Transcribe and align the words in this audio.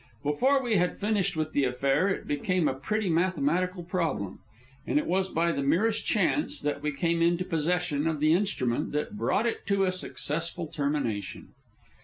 Before 0.23 0.63
we 0.63 0.77
had 0.77 0.97
finished 0.97 1.35
with 1.37 1.51
the 1.53 1.63
affair, 1.63 2.07
it 2.09 2.25
became 2.25 2.67
a 2.67 2.73
pretty 2.73 3.07
mathematical 3.07 3.83
problem, 3.83 4.39
and 4.87 4.97
it 4.97 5.05
was 5.05 5.29
by 5.29 5.51
the 5.51 5.61
merest 5.61 6.07
chance 6.07 6.59
that 6.59 6.81
we 6.81 6.91
came 6.91 7.21
into 7.21 7.45
possession 7.45 8.07
of 8.07 8.19
the 8.19 8.33
instrument 8.33 8.93
that 8.93 9.15
brought 9.15 9.45
it 9.45 9.67
to 9.67 9.83
a 9.83 9.91
successful 9.91 10.65
termination. 10.65 11.49